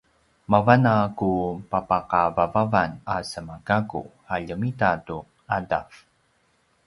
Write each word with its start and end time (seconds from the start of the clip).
mavan 0.51 0.83
a 0.93 0.95
ku 1.19 1.29
papakavavavan 1.71 2.91
a 3.13 3.15
semagakku 3.31 4.01
a 4.33 4.35
ljemita 4.45 4.89
tu 5.05 5.17
’adav 5.55 5.87